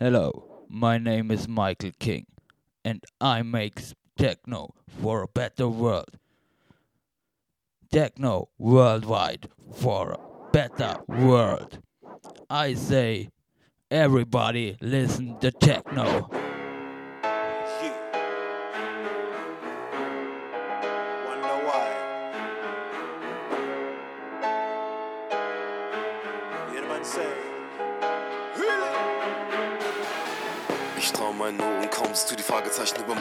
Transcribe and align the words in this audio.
Hello, 0.00 0.64
my 0.68 0.96
name 0.96 1.32
is 1.32 1.48
Michael 1.48 1.90
King, 1.98 2.26
and 2.84 3.02
I 3.20 3.42
make 3.42 3.80
techno 4.16 4.72
for 5.02 5.22
a 5.22 5.26
better 5.26 5.66
world. 5.66 6.18
Techno 7.90 8.48
worldwide 8.58 9.48
for 9.74 10.12
a 10.12 10.52
better 10.52 10.98
world. 11.08 11.80
I 12.48 12.74
say, 12.74 13.30
everybody 13.90 14.76
listen 14.80 15.36
to 15.40 15.50
techno. 15.50 16.30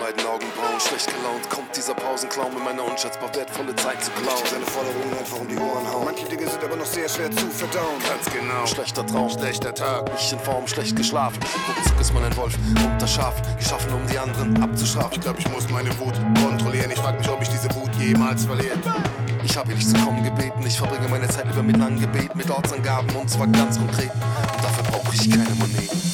Meinen 0.07 0.25
Augenbrauen. 0.25 0.79
Schlecht 0.79 1.07
gelaunt 1.07 1.49
kommt 1.49 1.75
dieser 1.75 1.93
Pausenclown 1.93 2.53
mit 2.53 2.63
meiner 2.63 2.85
unschätzbar 2.85 3.27
wertvolle 3.35 3.75
Zeit 3.75 4.01
zu 4.01 4.09
klauen. 4.11 4.39
Seine 4.49 4.63
Forderungen 4.65 5.11
einfach 5.19 5.39
um 5.41 5.47
die 5.49 5.57
Ohren 5.57 5.85
hauen. 5.91 6.05
Manche 6.05 6.25
Dinge 6.27 6.47
sind 6.47 6.63
aber 6.63 6.77
noch 6.77 6.85
sehr 6.85 7.09
schwer 7.09 7.29
zu 7.29 7.45
verdauen. 7.49 7.99
Ganz 8.07 8.23
genau. 8.31 8.65
Schlechter 8.65 9.05
Traum, 9.05 9.29
Schlechter 9.29 9.75
Tag. 9.75 10.09
nicht 10.13 10.31
in 10.31 10.39
Form, 10.39 10.65
schlecht 10.65 10.95
geschlafen. 10.95 11.39
Ruckzuck 11.67 11.99
ist 11.99 12.13
man 12.13 12.23
ein 12.23 12.37
Wolf 12.37 12.57
unter 12.85 13.05
Schaf, 13.05 13.35
geschaffen 13.57 13.93
um 13.93 14.07
die 14.07 14.17
anderen 14.17 14.63
abzustrafen. 14.63 15.15
Ich 15.15 15.21
glaube, 15.21 15.39
ich 15.39 15.49
muss 15.49 15.67
meine 15.67 15.89
Wut 15.99 16.15
kontrollieren. 16.41 16.89
Ich 16.89 16.99
frag 16.99 17.19
mich, 17.19 17.27
ob 17.27 17.41
ich 17.41 17.49
diese 17.49 17.67
Wut 17.75 17.93
jemals 17.99 18.45
verliere. 18.45 18.79
Ich 19.43 19.57
habe 19.57 19.67
hier 19.67 19.75
nicht 19.75 19.89
zu 19.89 19.97
kommen 20.05 20.23
gebeten, 20.23 20.65
ich 20.65 20.77
verbringe 20.77 21.09
meine 21.09 21.27
Zeit 21.27 21.47
lieber 21.47 21.63
mit 21.63 21.75
langen 21.75 21.99
Gebet, 21.99 22.33
mit 22.33 22.49
Ortsangaben 22.49 23.13
und 23.13 23.29
zwar 23.29 23.47
ganz 23.47 23.77
konkret. 23.77 24.11
Und 24.13 24.63
dafür 24.63 24.83
brauche 24.83 25.13
ich 25.13 25.29
keine 25.29 25.55
Moneten. 25.55 26.06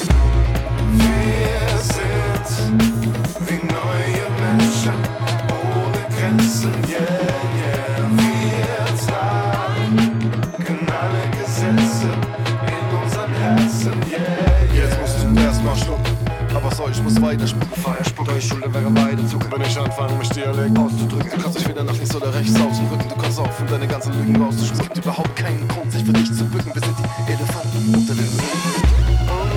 Ich 16.94 17.02
muss 17.02 17.20
weiter 17.20 17.46
spucken, 17.46 17.82
Feuer 17.82 18.04
spucken. 18.04 18.32
Durch 18.32 18.46
Schule 18.46 18.72
wäre 18.72 18.90
beide 18.90 19.26
Zucker. 19.26 19.50
Wenn 19.50 19.62
ich 19.62 19.78
anfange, 19.78 20.14
mich 20.14 20.28
Dialekt 20.28 20.78
auszudrücken, 20.78 21.30
du 21.30 21.42
kannst 21.42 21.58
dich 21.58 21.68
weder 21.68 21.84
nach 21.84 21.94
links 21.94 22.14
oder 22.14 22.32
rechts 22.32 22.54
ausdrücken. 22.54 23.08
Du 23.08 23.16
kannst 23.16 23.40
aufhören, 23.40 23.70
deine 23.70 23.86
ganzen 23.86 24.12
Lügen 24.12 24.42
rauszuspucken. 24.42 24.84
Gibt 24.94 25.04
überhaupt 25.04 25.36
keinen 25.36 25.66
Grund, 25.68 25.92
sich 25.92 26.04
für 26.04 26.12
dich 26.12 26.32
zu 26.32 26.44
bücken. 26.44 26.72
Wir 26.72 26.82
sind 26.82 26.96
die 26.98 27.32
Elefanten 27.32 27.94
unter 27.94 28.14
den 28.14 28.24
Löwen. 28.24 28.94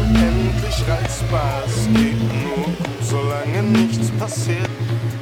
unendlich 0.02 0.84
reizbar. 0.88 1.64
Es 1.68 1.86
geht 1.88 2.20
nur 2.44 2.66
gut, 2.66 2.78
solange 3.02 3.64
nichts 3.64 4.10
passiert. 4.12 4.70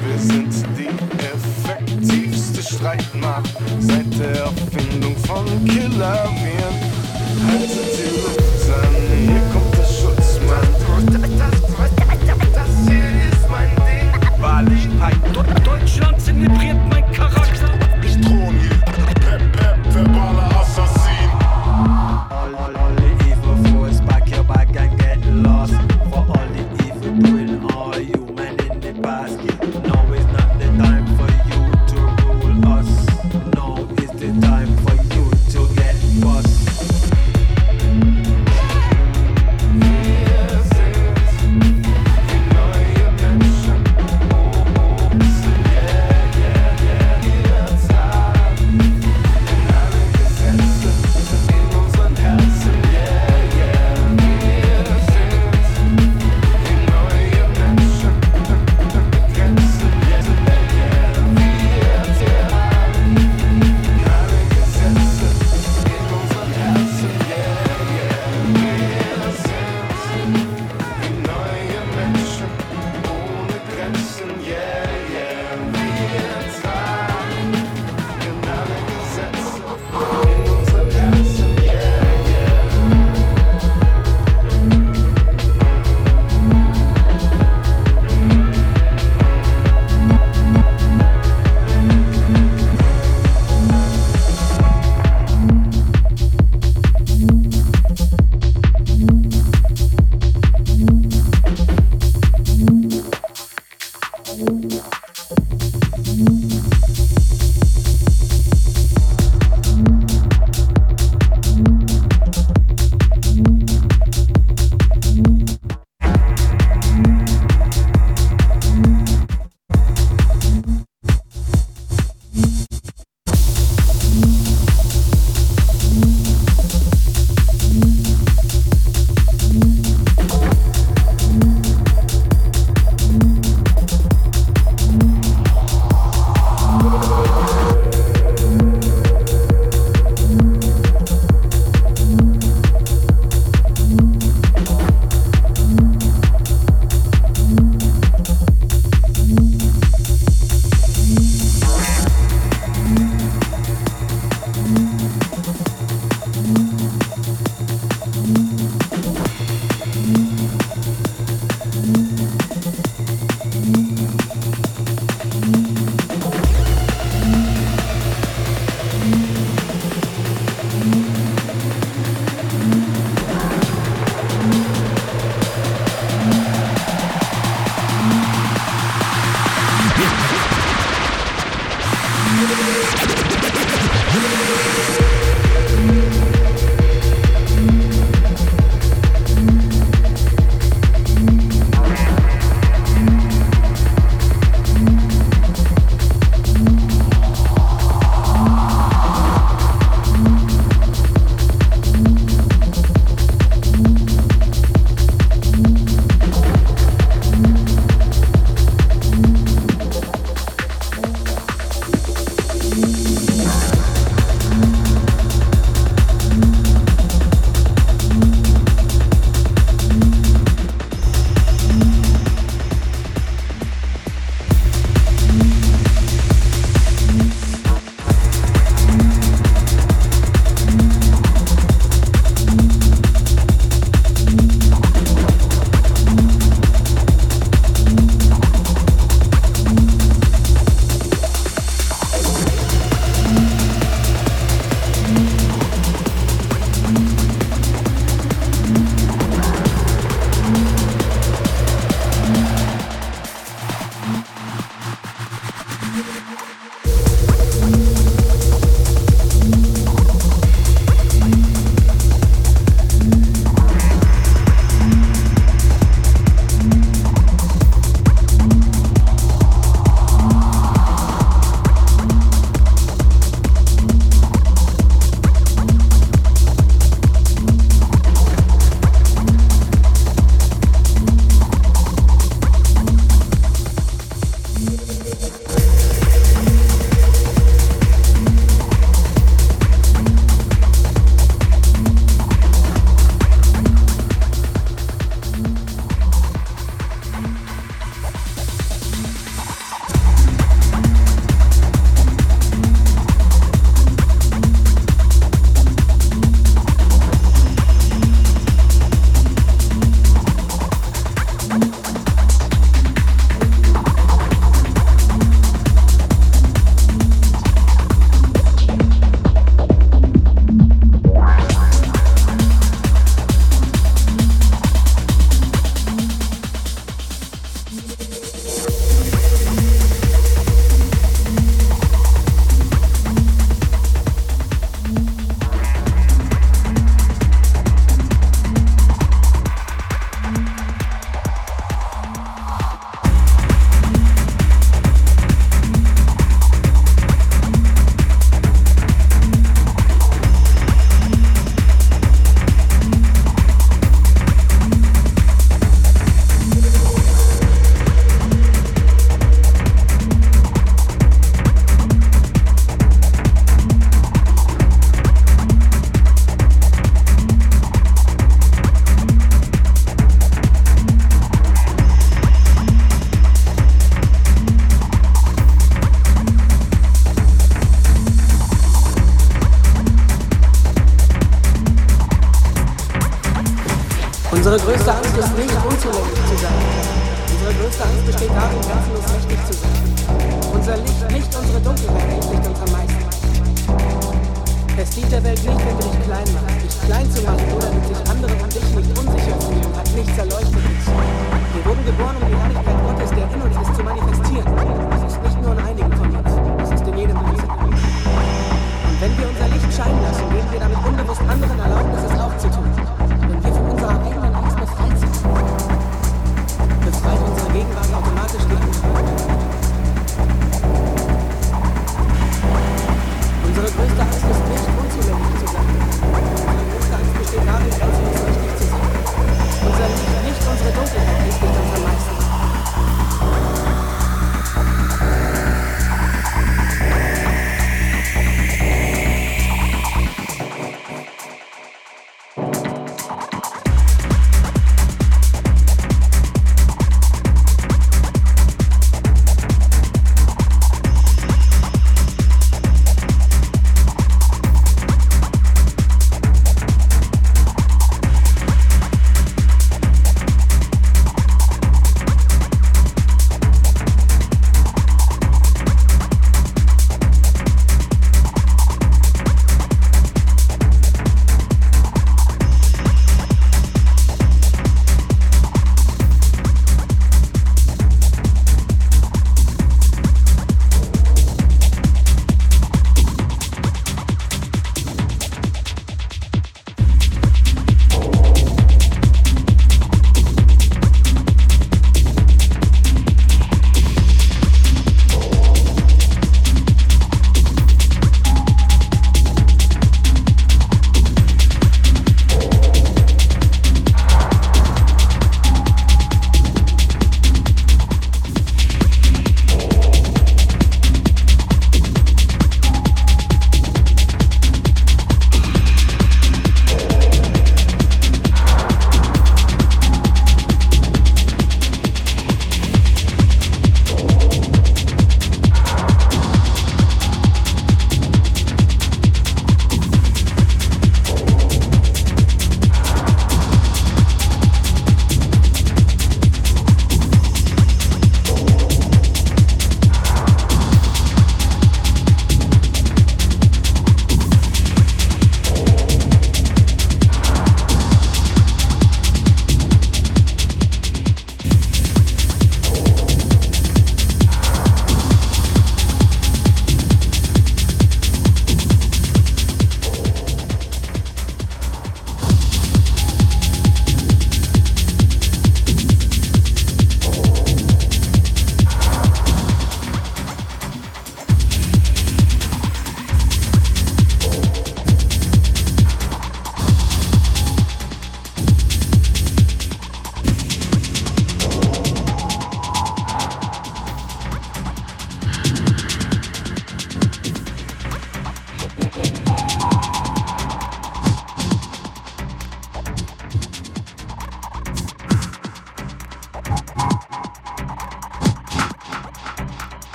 Wir 0.00 0.18
sind 0.18 0.52
die 0.76 0.88
effektivste 1.18 2.62
Streitmacht 2.62 3.56
seit 3.80 4.18
der 4.18 4.44
Erfindung 4.44 5.16
von 5.26 5.46
Killerviren. 5.64 6.76
Haltet 7.46 7.90
die 7.96 8.10
Luft 8.20 8.70
an, 8.70 8.94
hier 9.24 9.40
kommt 9.52 9.71